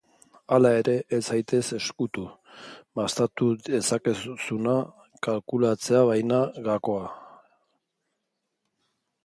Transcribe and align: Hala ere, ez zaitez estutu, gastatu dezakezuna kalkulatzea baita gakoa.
Hala 0.55 0.69
ere, 0.75 0.93
ez 1.17 1.19
zaitez 1.33 1.59
estutu, 1.79 2.23
gastatu 3.01 3.49
dezakezuna 3.67 4.75
kalkulatzea 5.29 6.03
baita 6.13 6.41
gakoa. 6.71 7.07